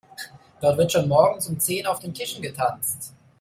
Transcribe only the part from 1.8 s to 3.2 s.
auf den Tischen getanzt.